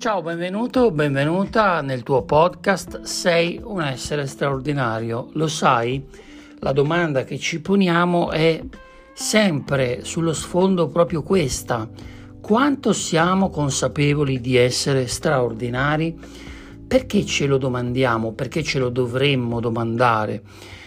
Ciao, 0.00 0.22
benvenuto, 0.22 0.92
benvenuta 0.92 1.80
nel 1.80 2.04
tuo 2.04 2.22
podcast 2.22 3.00
Sei 3.00 3.60
un 3.60 3.82
essere 3.82 4.28
straordinario. 4.28 5.30
Lo 5.32 5.48
sai, 5.48 6.06
la 6.60 6.70
domanda 6.70 7.24
che 7.24 7.36
ci 7.36 7.60
poniamo 7.60 8.30
è 8.30 8.62
sempre 9.12 10.04
sullo 10.04 10.32
sfondo 10.32 10.86
proprio 10.86 11.24
questa. 11.24 11.88
Quanto 12.40 12.92
siamo 12.92 13.50
consapevoli 13.50 14.40
di 14.40 14.54
essere 14.54 15.08
straordinari? 15.08 16.16
Perché 16.86 17.26
ce 17.26 17.46
lo 17.46 17.58
domandiamo? 17.58 18.34
Perché 18.34 18.62
ce 18.62 18.78
lo 18.78 18.90
dovremmo 18.90 19.58
domandare? 19.58 20.42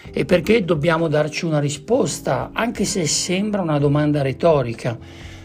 E 0.10 0.24
perché 0.24 0.64
dobbiamo 0.64 1.10
darci 1.10 1.44
una 1.44 1.60
risposta, 1.60 2.52
anche 2.54 2.86
se 2.86 3.06
sembra 3.06 3.62
una 3.62 3.78
domanda 3.78 4.22
retorica? 4.22 4.98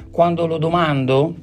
Quando 0.09 0.47
lo 0.47 0.59
domando, 0.59 1.35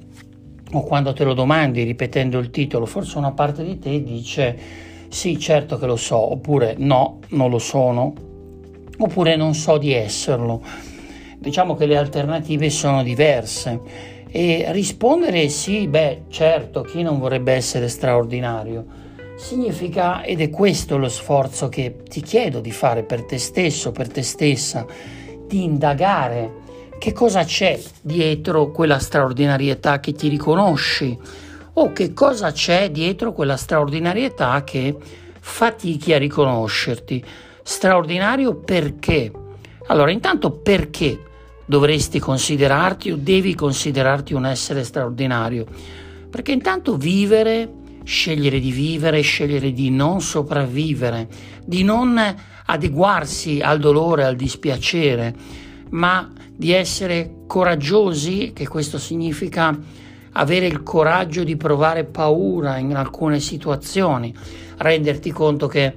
o 0.73 0.83
quando 0.83 1.13
te 1.13 1.23
lo 1.23 1.33
domandi 1.33 1.83
ripetendo 1.83 2.39
il 2.39 2.49
titolo, 2.49 2.85
forse 2.85 3.17
una 3.17 3.31
parte 3.31 3.63
di 3.63 3.79
te 3.79 4.03
dice 4.03 4.57
sì, 5.07 5.39
certo 5.39 5.77
che 5.77 5.85
lo 5.85 5.95
so, 5.95 6.17
oppure 6.17 6.73
no, 6.77 7.19
non 7.29 7.51
lo 7.51 7.59
sono, 7.59 8.13
oppure 8.97 9.35
non 9.35 9.53
so 9.53 9.77
di 9.77 9.93
esserlo. 9.93 10.61
Diciamo 11.37 11.75
che 11.75 11.85
le 11.85 11.97
alternative 11.97 12.69
sono 12.71 13.03
diverse 13.03 13.79
e 14.29 14.65
rispondere 14.69 15.49
sì, 15.49 15.87
beh, 15.87 16.23
certo, 16.29 16.81
chi 16.81 17.03
non 17.03 17.19
vorrebbe 17.19 17.53
essere 17.53 17.89
straordinario? 17.89 19.01
Significa, 19.37 20.23
ed 20.23 20.41
è 20.41 20.49
questo 20.49 20.97
lo 20.97 21.09
sforzo 21.09 21.69
che 21.69 21.97
ti 22.09 22.21
chiedo 22.21 22.59
di 22.59 22.71
fare 22.71 23.03
per 23.03 23.23
te 23.25 23.37
stesso, 23.37 23.91
per 23.91 24.07
te 24.09 24.23
stessa, 24.23 24.85
di 25.45 25.63
indagare 25.63 26.61
che 27.03 27.11
cosa 27.11 27.43
c'è 27.43 27.77
dietro 28.01 28.71
quella 28.71 28.97
straordinarietà 28.97 29.99
che 29.99 30.13
ti 30.13 30.29
riconosci 30.29 31.19
o 31.73 31.91
che 31.91 32.13
cosa 32.13 32.53
c'è 32.53 32.91
dietro 32.91 33.33
quella 33.33 33.57
straordinarietà 33.57 34.63
che 34.63 34.95
fatichi 35.37 36.13
a 36.13 36.17
riconoscerti. 36.17 37.21
Straordinario 37.61 38.55
perché? 38.55 39.29
Allora, 39.87 40.11
intanto 40.11 40.51
perché 40.51 41.21
dovresti 41.65 42.19
considerarti 42.19 43.11
o 43.11 43.17
devi 43.19 43.53
considerarti 43.53 44.33
un 44.33 44.45
essere 44.45 44.85
straordinario? 44.85 45.65
Perché 46.29 46.53
intanto 46.53 46.95
vivere, 46.95 47.69
scegliere 48.05 48.61
di 48.61 48.71
vivere, 48.71 49.19
scegliere 49.19 49.73
di 49.73 49.89
non 49.89 50.21
sopravvivere, 50.21 51.27
di 51.65 51.83
non 51.83 52.17
adeguarsi 52.65 53.59
al 53.59 53.79
dolore, 53.79 54.23
al 54.23 54.37
dispiacere, 54.37 55.35
ma 55.93 56.31
di 56.55 56.71
essere 56.71 57.43
coraggiosi, 57.47 58.51
che 58.53 58.67
questo 58.67 58.97
significa 58.97 59.77
avere 60.33 60.65
il 60.65 60.83
coraggio 60.83 61.43
di 61.43 61.55
provare 61.55 62.03
paura 62.03 62.77
in 62.77 62.95
alcune 62.95 63.39
situazioni, 63.39 64.33
renderti 64.77 65.31
conto 65.31 65.67
che 65.67 65.95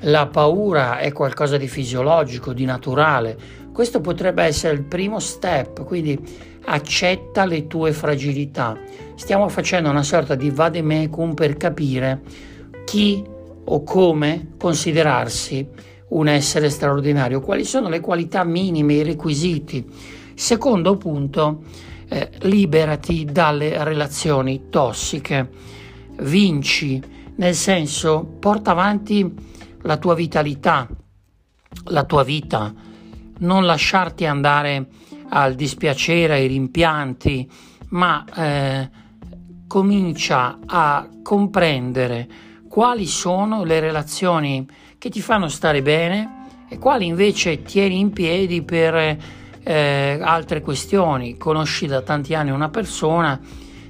la 0.00 0.26
paura 0.26 0.98
è 0.98 1.12
qualcosa 1.12 1.56
di 1.56 1.66
fisiologico, 1.66 2.52
di 2.52 2.64
naturale. 2.64 3.36
Questo 3.72 4.00
potrebbe 4.00 4.42
essere 4.42 4.74
il 4.74 4.82
primo 4.82 5.18
step, 5.18 5.84
quindi 5.84 6.18
accetta 6.64 7.44
le 7.44 7.66
tue 7.66 7.92
fragilità. 7.92 8.76
Stiamo 9.14 9.48
facendo 9.48 9.88
una 9.88 10.02
sorta 10.02 10.34
di 10.34 10.50
vademecum 10.50 11.34
per 11.34 11.56
capire 11.56 12.20
chi 12.84 13.24
o 13.64 13.82
come 13.82 14.52
considerarsi 14.58 15.66
un 16.08 16.28
essere 16.28 16.70
straordinario, 16.70 17.40
quali 17.40 17.64
sono 17.64 17.88
le 17.88 18.00
qualità 18.00 18.44
minime, 18.44 18.94
i 18.94 19.02
requisiti. 19.02 19.84
Secondo 20.34 20.96
punto, 20.96 21.62
eh, 22.08 22.30
liberati 22.42 23.24
dalle 23.24 23.82
relazioni 23.84 24.68
tossiche, 24.70 25.50
vinci, 26.20 27.02
nel 27.36 27.54
senso 27.54 28.24
porta 28.38 28.70
avanti 28.70 29.32
la 29.82 29.96
tua 29.96 30.14
vitalità, 30.14 30.88
la 31.84 32.04
tua 32.04 32.24
vita, 32.24 32.72
non 33.40 33.64
lasciarti 33.64 34.26
andare 34.26 34.86
al 35.28 35.54
dispiacere, 35.54 36.34
ai 36.34 36.46
rimpianti, 36.46 37.48
ma 37.90 38.24
eh, 38.34 38.90
comincia 39.66 40.58
a 40.66 41.08
comprendere 41.22 42.28
quali 42.68 43.06
sono 43.06 43.64
le 43.64 43.80
relazioni 43.80 44.66
che 44.98 45.10
ti 45.10 45.20
fanno 45.20 45.48
stare 45.48 45.80
bene 45.80 46.46
e 46.68 46.78
quali 46.78 47.06
invece 47.06 47.62
tieni 47.62 48.00
in 48.00 48.10
piedi 48.12 48.62
per 48.62 49.16
eh, 49.62 50.18
altre 50.20 50.60
questioni. 50.60 51.36
Conosci 51.36 51.86
da 51.86 52.02
tanti 52.02 52.34
anni 52.34 52.50
una 52.50 52.68
persona, 52.68 53.40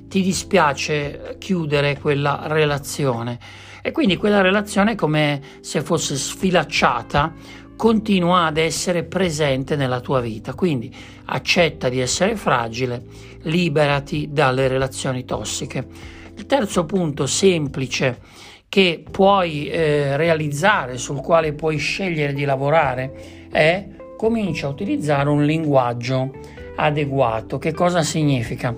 ti 0.06 0.22
dispiace 0.22 1.36
chiudere 1.38 1.98
quella 1.98 2.42
relazione 2.44 3.38
e 3.80 3.91
quindi 3.91 4.16
quella 4.16 4.42
relazione 4.42 4.94
come 4.94 5.41
se 5.60 5.80
fosse 5.80 6.14
sfilacciata 6.14 7.32
continua 7.75 8.46
ad 8.46 8.58
essere 8.58 9.04
presente 9.04 9.76
nella 9.76 10.00
tua 10.00 10.20
vita. 10.20 10.52
Quindi 10.52 10.94
accetta 11.26 11.88
di 11.88 12.00
essere 12.00 12.36
fragile, 12.36 13.02
liberati 13.42 14.28
dalle 14.30 14.69
relazioni 14.69 15.25
tossiche. 15.25 15.86
Il 16.36 16.44
terzo 16.44 16.84
punto 16.84 17.26
semplice 17.26 18.20
che 18.68 19.02
puoi 19.10 19.68
eh, 19.68 20.16
realizzare, 20.16 20.98
sul 20.98 21.20
quale 21.20 21.52
puoi 21.54 21.78
scegliere 21.78 22.34
di 22.34 22.44
lavorare, 22.44 23.46
è 23.50 23.86
comincia 24.16 24.66
a 24.66 24.70
utilizzare 24.70 25.28
un 25.28 25.44
linguaggio 25.44 26.32
adeguato. 26.76 27.58
Che 27.58 27.72
cosa 27.72 28.02
significa? 28.02 28.74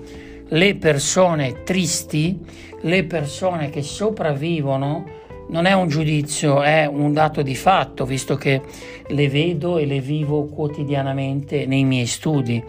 Le 0.47 0.75
persone 0.75 1.63
tristi, 1.63 2.39
le 2.81 3.03
persone 3.03 3.69
che 3.69 3.81
sopravvivono, 3.81 5.19
non 5.49 5.65
è 5.65 5.73
un 5.73 5.89
giudizio, 5.89 6.61
è 6.61 6.85
un 6.85 7.11
dato 7.11 7.41
di 7.41 7.55
fatto, 7.55 8.05
visto 8.05 8.35
che 8.35 8.61
le 9.07 9.27
vedo 9.27 9.77
e 9.77 9.85
le 9.85 9.99
vivo 9.99 10.45
quotidianamente 10.45 11.65
nei 11.65 11.83
miei 11.83 12.05
studi. 12.05 12.63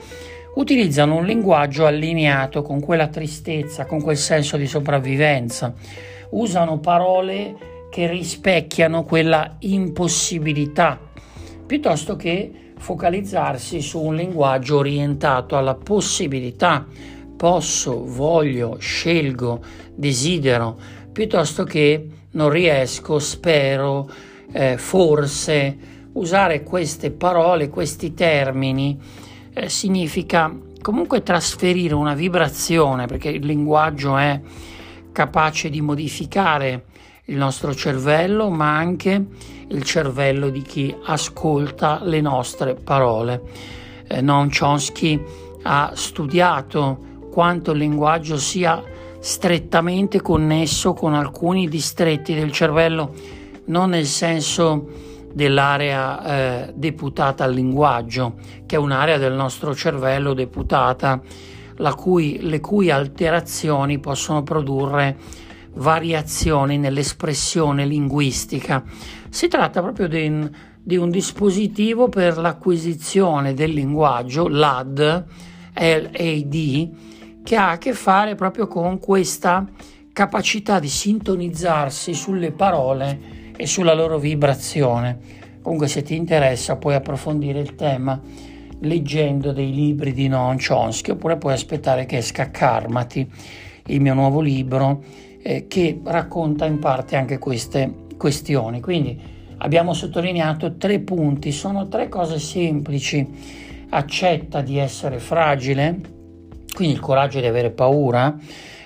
Utilizzano 0.54 1.16
un 1.16 1.24
linguaggio 1.24 1.86
allineato 1.86 2.62
con 2.62 2.80
quella 2.80 3.06
tristezza, 3.06 3.86
con 3.86 4.02
quel 4.02 4.16
senso 4.16 4.56
di 4.56 4.66
sopravvivenza 4.66 5.72
usano 6.32 6.78
parole 6.78 7.86
che 7.90 8.06
rispecchiano 8.06 9.04
quella 9.04 9.56
impossibilità, 9.60 10.98
piuttosto 11.66 12.16
che 12.16 12.72
focalizzarsi 12.78 13.80
su 13.80 14.00
un 14.00 14.16
linguaggio 14.16 14.78
orientato 14.78 15.56
alla 15.56 15.74
possibilità. 15.74 16.86
Posso, 17.36 18.04
voglio, 18.04 18.76
scelgo, 18.78 19.60
desidero, 19.94 20.76
piuttosto 21.12 21.64
che 21.64 22.08
non 22.32 22.50
riesco, 22.50 23.18
spero, 23.18 24.10
eh, 24.52 24.76
forse. 24.78 25.90
Usare 26.12 26.62
queste 26.62 27.10
parole, 27.10 27.70
questi 27.70 28.12
termini, 28.12 28.98
eh, 29.54 29.68
significa 29.70 30.54
comunque 30.82 31.22
trasferire 31.22 31.94
una 31.94 32.14
vibrazione, 32.14 33.06
perché 33.06 33.30
il 33.30 33.46
linguaggio 33.46 34.16
è 34.18 34.40
capace 35.12 35.70
di 35.70 35.80
modificare 35.80 36.84
il 37.26 37.36
nostro 37.36 37.74
cervello, 37.74 38.50
ma 38.50 38.76
anche 38.76 39.24
il 39.68 39.82
cervello 39.84 40.48
di 40.48 40.62
chi 40.62 40.94
ascolta 41.04 42.00
le 42.02 42.20
nostre 42.20 42.74
parole. 42.74 43.42
Eh, 44.08 44.20
Noam 44.20 44.48
Chomsky 44.50 45.22
ha 45.62 45.92
studiato 45.94 47.10
quanto 47.30 47.70
il 47.70 47.78
linguaggio 47.78 48.36
sia 48.36 48.82
strettamente 49.20 50.20
connesso 50.20 50.92
con 50.92 51.14
alcuni 51.14 51.68
distretti 51.68 52.34
del 52.34 52.50
cervello, 52.50 53.14
non 53.66 53.90
nel 53.90 54.06
senso 54.06 55.10
dell'area 55.32 56.66
eh, 56.66 56.72
deputata 56.74 57.44
al 57.44 57.54
linguaggio, 57.54 58.34
che 58.66 58.76
è 58.76 58.78
un'area 58.78 59.18
del 59.18 59.32
nostro 59.32 59.74
cervello 59.74 60.34
deputata 60.34 61.20
cui, 61.96 62.38
le 62.40 62.60
cui 62.60 62.90
alterazioni 62.90 63.98
possono 63.98 64.42
produrre 64.42 65.16
variazioni 65.74 66.78
nell'espressione 66.78 67.86
linguistica. 67.86 68.82
Si 69.28 69.48
tratta 69.48 69.80
proprio 69.80 70.08
di 70.08 70.26
un, 70.26 70.50
di 70.82 70.96
un 70.96 71.10
dispositivo 71.10 72.08
per 72.08 72.36
l'acquisizione 72.36 73.54
del 73.54 73.70
linguaggio, 73.70 74.48
LAD, 74.48 75.24
LAD, 75.74 76.90
che 77.42 77.56
ha 77.56 77.70
a 77.70 77.78
che 77.78 77.92
fare 77.92 78.34
proprio 78.34 78.66
con 78.66 78.98
questa 78.98 79.66
capacità 80.12 80.78
di 80.78 80.88
sintonizzarsi 80.88 82.12
sulle 82.14 82.52
parole 82.52 83.52
e 83.56 83.66
sulla 83.66 83.94
loro 83.94 84.18
vibrazione. 84.18 85.40
Comunque 85.62 85.88
se 85.88 86.02
ti 86.02 86.16
interessa 86.16 86.76
puoi 86.76 86.94
approfondire 86.94 87.60
il 87.60 87.74
tema 87.74 88.20
leggendo 88.82 89.52
dei 89.52 89.72
libri 89.72 90.12
di 90.12 90.28
Noam 90.28 90.56
Chomsky 90.58 91.12
oppure 91.12 91.36
puoi 91.36 91.52
aspettare 91.52 92.06
che 92.06 92.18
esca 92.18 92.50
Karmati, 92.50 93.28
il 93.86 94.00
mio 94.00 94.14
nuovo 94.14 94.40
libro 94.40 95.02
eh, 95.42 95.66
che 95.66 96.00
racconta 96.02 96.66
in 96.66 96.78
parte 96.78 97.16
anche 97.16 97.38
queste 97.38 97.92
questioni. 98.16 98.80
Quindi 98.80 99.18
abbiamo 99.58 99.92
sottolineato 99.92 100.76
tre 100.76 101.00
punti, 101.00 101.52
sono 101.52 101.88
tre 101.88 102.08
cose 102.08 102.38
semplici. 102.38 103.70
Accetta 103.94 104.62
di 104.62 104.78
essere 104.78 105.18
fragile, 105.18 106.00
Quindi 106.72 106.94
il 106.94 107.00
coraggio 107.00 107.40
di 107.40 107.46
avere 107.46 107.70
paura, 107.70 108.34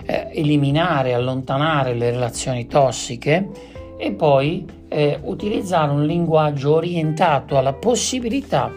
eh, 0.05 0.31
eliminare, 0.33 1.15
allontanare 1.15 1.95
le 1.95 2.11
relazioni 2.11 2.67
tossiche 2.67 3.49
e 3.97 4.11
poi 4.11 4.67
eh, 4.89 5.21
utilizzare 5.23 5.93
un 5.93 6.05
linguaggio 6.05 6.75
orientato 6.75 7.57
alla 7.57 7.73
possibilità 7.73 8.73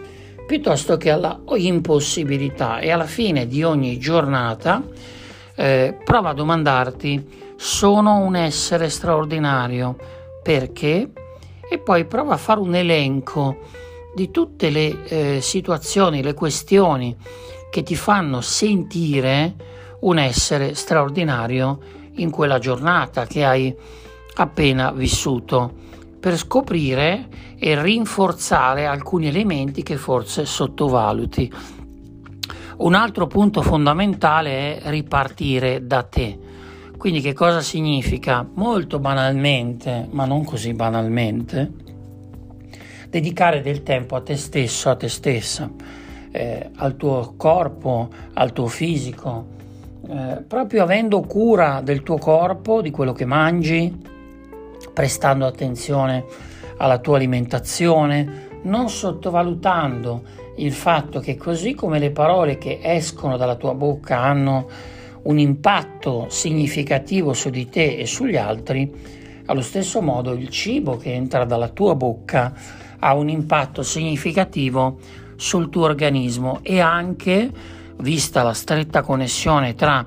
piuttosto 0.50 0.96
che 0.96 1.10
alla 1.10 1.38
impossibilità 1.54 2.80
e 2.80 2.90
alla 2.90 3.06
fine 3.06 3.46
di 3.46 3.62
ogni 3.62 4.00
giornata 4.00 4.82
eh, 5.54 5.96
prova 6.04 6.30
a 6.30 6.34
domandarti 6.34 7.54
sono 7.54 8.16
un 8.16 8.34
essere 8.34 8.88
straordinario 8.88 9.96
perché? 10.42 11.12
E 11.70 11.78
poi 11.78 12.04
prova 12.04 12.34
a 12.34 12.36
fare 12.36 12.58
un 12.58 12.74
elenco 12.74 13.58
di 14.12 14.32
tutte 14.32 14.70
le 14.70 15.04
eh, 15.04 15.40
situazioni, 15.40 16.20
le 16.20 16.34
questioni 16.34 17.16
che 17.70 17.84
ti 17.84 17.94
fanno 17.94 18.40
sentire 18.40 19.54
un 20.00 20.18
essere 20.18 20.74
straordinario 20.74 21.78
in 22.14 22.30
quella 22.30 22.58
giornata 22.58 23.24
che 23.24 23.44
hai 23.44 23.72
appena 24.34 24.90
vissuto 24.90 25.74
per 26.20 26.36
scoprire 26.36 27.28
e 27.58 27.80
rinforzare 27.80 28.86
alcuni 28.86 29.28
elementi 29.28 29.82
che 29.82 29.96
forse 29.96 30.44
sottovaluti. 30.44 31.50
Un 32.76 32.94
altro 32.94 33.26
punto 33.26 33.62
fondamentale 33.62 34.78
è 34.78 34.90
ripartire 34.90 35.86
da 35.86 36.02
te. 36.02 36.38
Quindi 36.96 37.20
che 37.20 37.32
cosa 37.32 37.60
significa? 37.60 38.46
Molto 38.54 38.98
banalmente, 38.98 40.06
ma 40.10 40.26
non 40.26 40.44
così 40.44 40.74
banalmente, 40.74 41.72
dedicare 43.08 43.62
del 43.62 43.82
tempo 43.82 44.16
a 44.16 44.20
te 44.20 44.36
stesso, 44.36 44.90
a 44.90 44.96
te 44.96 45.08
stessa, 45.08 45.70
eh, 46.30 46.70
al 46.76 46.96
tuo 46.96 47.34
corpo, 47.36 48.08
al 48.34 48.52
tuo 48.52 48.66
fisico, 48.66 49.46
eh, 50.08 50.42
proprio 50.46 50.82
avendo 50.82 51.20
cura 51.22 51.80
del 51.82 52.02
tuo 52.02 52.18
corpo, 52.18 52.80
di 52.82 52.90
quello 52.90 53.12
che 53.12 53.24
mangi, 53.24 54.08
prestando 55.00 55.46
attenzione 55.46 56.26
alla 56.76 56.98
tua 56.98 57.16
alimentazione, 57.16 58.48
non 58.64 58.90
sottovalutando 58.90 60.22
il 60.56 60.74
fatto 60.74 61.20
che 61.20 61.38
così 61.38 61.72
come 61.72 61.98
le 61.98 62.10
parole 62.10 62.58
che 62.58 62.80
escono 62.82 63.38
dalla 63.38 63.54
tua 63.54 63.72
bocca 63.72 64.18
hanno 64.18 64.68
un 65.22 65.38
impatto 65.38 66.26
significativo 66.28 67.32
su 67.32 67.48
di 67.48 67.70
te 67.70 67.96
e 67.96 68.04
sugli 68.04 68.36
altri, 68.36 68.92
allo 69.46 69.62
stesso 69.62 70.02
modo 70.02 70.32
il 70.32 70.50
cibo 70.50 70.98
che 70.98 71.14
entra 71.14 71.46
dalla 71.46 71.68
tua 71.68 71.94
bocca 71.94 72.52
ha 72.98 73.14
un 73.14 73.30
impatto 73.30 73.82
significativo 73.82 74.98
sul 75.36 75.70
tuo 75.70 75.84
organismo 75.84 76.58
e 76.60 76.78
anche, 76.78 77.50
vista 78.00 78.42
la 78.42 78.52
stretta 78.52 79.00
connessione 79.00 79.74
tra 79.74 80.04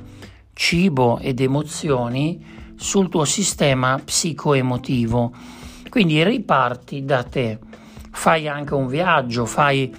cibo 0.54 1.18
ed 1.18 1.40
emozioni, 1.40 2.62
sul 2.83 3.07
tuo 3.07 3.24
sistema 3.24 3.97
psicoemotivo. 4.03 5.31
Quindi 5.89 6.21
riparti 6.21 7.06
da 7.06 7.24
te, 7.24 7.57
fai 8.12 8.50
anche 8.50 8.74
un 8.74 8.88
viaggio, 8.88 9.45
fai, 9.45 9.89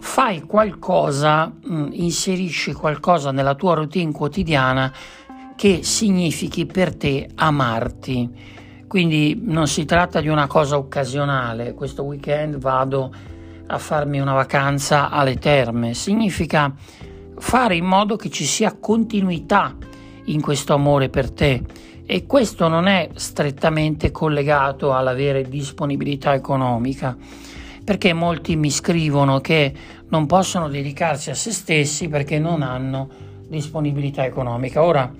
fai 0.00 0.40
qualcosa, 0.40 1.46
mh, 1.46 1.74
mm, 1.74 1.88
inserisci 1.92 2.72
qualcosa 2.72 3.30
nella 3.30 3.54
tua 3.54 3.74
routine 3.74 4.10
quotidiana 4.10 4.92
che 5.54 5.84
significhi 5.84 6.66
per 6.66 6.96
te 6.96 7.30
amarti. 7.32 8.28
Quindi 8.88 9.40
non 9.40 9.68
si 9.68 9.84
tratta 9.84 10.20
di 10.20 10.28
una 10.28 10.48
cosa 10.48 10.76
occasionale, 10.76 11.74
questo 11.74 12.02
weekend 12.02 12.58
vado 12.58 13.14
a 13.68 13.78
farmi 13.78 14.18
una 14.18 14.32
vacanza 14.32 15.10
alle 15.10 15.36
terme, 15.36 15.94
significa 15.94 16.74
fare 17.38 17.76
in 17.76 17.84
modo 17.84 18.16
che 18.16 18.30
ci 18.30 18.44
sia 18.44 18.76
continuità 18.78 19.76
in 20.24 20.40
questo 20.40 20.74
amore 20.74 21.08
per 21.08 21.30
te 21.30 21.90
e 22.12 22.26
questo 22.26 22.68
non 22.68 22.88
è 22.88 23.08
strettamente 23.14 24.10
collegato 24.10 24.92
all'avere 24.92 25.48
disponibilità 25.48 26.34
economica, 26.34 27.16
perché 27.82 28.12
molti 28.12 28.54
mi 28.54 28.70
scrivono 28.70 29.40
che 29.40 29.72
non 30.10 30.26
possono 30.26 30.68
dedicarsi 30.68 31.30
a 31.30 31.34
se 31.34 31.52
stessi 31.52 32.08
perché 32.08 32.38
non 32.38 32.60
hanno 32.60 33.08
disponibilità 33.48 34.26
economica. 34.26 34.82
Ora, 34.82 35.10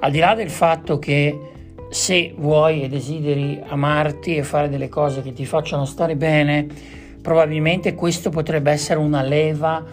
al 0.00 0.10
di 0.10 0.18
là 0.18 0.34
del 0.34 0.50
fatto 0.50 0.98
che 0.98 1.38
se 1.88 2.34
vuoi 2.36 2.82
e 2.82 2.88
desideri 2.88 3.62
amarti 3.64 4.34
e 4.34 4.42
fare 4.42 4.68
delle 4.68 4.88
cose 4.88 5.22
che 5.22 5.32
ti 5.32 5.46
facciano 5.46 5.84
stare 5.84 6.16
bene, 6.16 6.66
probabilmente 7.22 7.94
questo 7.94 8.30
potrebbe 8.30 8.72
essere 8.72 8.98
una 8.98 9.22
leva 9.22 9.84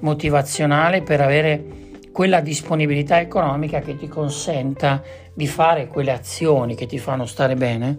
motivazionale 0.00 1.00
per 1.00 1.22
avere 1.22 1.81
quella 2.12 2.40
disponibilità 2.40 3.20
economica 3.20 3.80
che 3.80 3.96
ti 3.96 4.06
consenta 4.06 5.02
di 5.34 5.46
fare 5.46 5.86
quelle 5.86 6.12
azioni 6.12 6.74
che 6.74 6.86
ti 6.86 6.98
fanno 6.98 7.24
stare 7.26 7.54
bene, 7.54 7.98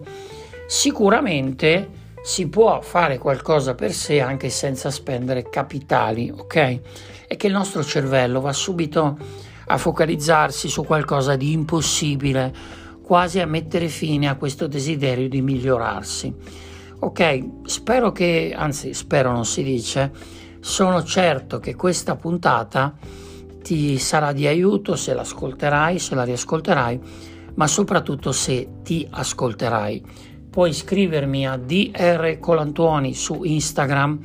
sicuramente 0.66 2.02
si 2.22 2.48
può 2.48 2.80
fare 2.80 3.18
qualcosa 3.18 3.74
per 3.74 3.92
sé 3.92 4.20
anche 4.20 4.48
senza 4.48 4.90
spendere 4.90 5.50
capitali, 5.50 6.30
ok? 6.34 6.80
E 7.26 7.36
che 7.36 7.48
il 7.48 7.52
nostro 7.52 7.84
cervello 7.84 8.40
va 8.40 8.52
subito 8.52 9.18
a 9.66 9.76
focalizzarsi 9.76 10.68
su 10.68 10.84
qualcosa 10.84 11.36
di 11.36 11.52
impossibile, 11.52 12.52
quasi 13.02 13.40
a 13.40 13.46
mettere 13.46 13.88
fine 13.88 14.28
a 14.28 14.36
questo 14.36 14.66
desiderio 14.66 15.28
di 15.28 15.42
migliorarsi. 15.42 16.32
Ok, 17.00 17.44
spero 17.64 18.12
che, 18.12 18.54
anzi 18.56 18.94
spero 18.94 19.30
non 19.30 19.44
si 19.44 19.62
dice, 19.62 20.10
sono 20.60 21.02
certo 21.02 21.58
che 21.58 21.74
questa 21.74 22.16
puntata 22.16 22.96
ti 23.64 23.98
sarà 23.98 24.32
di 24.32 24.46
aiuto 24.46 24.94
se 24.94 25.14
l'ascolterai, 25.14 25.98
se 25.98 26.14
la 26.14 26.24
riascolterai, 26.24 27.00
ma 27.54 27.66
soprattutto 27.66 28.30
se 28.30 28.68
ti 28.82 29.06
ascolterai. 29.08 30.04
Puoi 30.50 30.68
iscrivermi 30.68 31.48
a 31.48 31.56
DR 31.56 32.38
Colantuoni 32.38 33.14
su 33.14 33.42
Instagram 33.42 34.18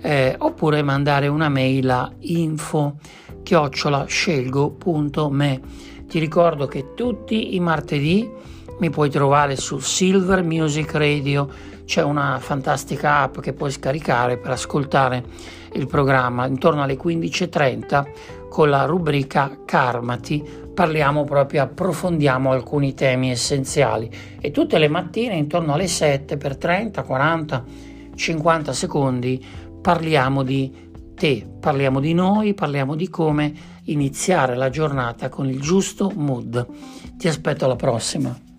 eh, 0.00 0.34
oppure 0.36 0.82
mandare 0.82 1.28
una 1.28 1.48
mail 1.48 1.88
a 1.88 2.10
info 2.18 2.96
chiocciolascelgo.me. 3.44 5.60
Ti 6.08 6.18
ricordo 6.18 6.66
che 6.66 6.94
tutti 6.94 7.54
i 7.54 7.60
martedì 7.60 8.28
mi 8.80 8.90
puoi 8.90 9.08
trovare 9.08 9.54
su 9.54 9.78
Silver 9.78 10.42
Music 10.42 10.94
Radio, 10.94 11.48
c'è 11.84 12.02
una 12.02 12.40
fantastica 12.40 13.18
app 13.18 13.38
che 13.38 13.52
puoi 13.52 13.70
scaricare 13.70 14.36
per 14.36 14.50
ascoltare 14.50 15.22
il 15.74 15.86
programma 15.86 16.46
intorno 16.46 16.82
alle 16.82 16.96
15.30 16.96 18.39
con 18.50 18.68
la 18.68 18.84
rubrica 18.84 19.60
Karmati 19.64 20.44
parliamo 20.74 21.24
proprio, 21.24 21.62
approfondiamo 21.62 22.50
alcuni 22.50 22.94
temi 22.94 23.30
essenziali 23.30 24.10
e 24.40 24.50
tutte 24.50 24.78
le 24.78 24.88
mattine 24.88 25.36
intorno 25.36 25.72
alle 25.72 25.86
7 25.86 26.36
per 26.36 26.56
30, 26.56 27.02
40, 27.04 27.64
50 28.14 28.72
secondi 28.72 29.44
parliamo 29.80 30.42
di 30.42 30.88
te, 31.14 31.46
parliamo 31.60 32.00
di 32.00 32.12
noi, 32.12 32.54
parliamo 32.54 32.96
di 32.96 33.08
come 33.08 33.52
iniziare 33.84 34.56
la 34.56 34.68
giornata 34.68 35.28
con 35.28 35.48
il 35.48 35.60
giusto 35.60 36.10
mood. 36.14 36.66
Ti 37.16 37.28
aspetto 37.28 37.64
alla 37.64 37.76
prossima. 37.76 38.49